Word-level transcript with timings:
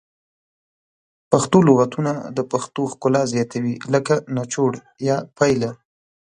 پښتو 1.31 1.57
لغتونه 1.67 2.11
د 2.37 2.39
پښتو 2.51 2.81
ښکلا 2.91 3.21
زیاتوي 3.33 3.73
لکه 3.93 4.13
نچوړ 4.35 4.71
یا 5.07 5.17
پایله 5.37 5.69